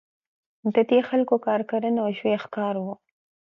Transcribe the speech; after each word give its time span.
د 0.73 0.75
دې 0.89 0.99
خلکو 1.09 1.35
کار 1.45 1.61
کرنه 1.69 1.99
او 2.03 2.09
ژویو 2.17 2.41
ښکار 2.43 2.75
وو. 2.79 2.93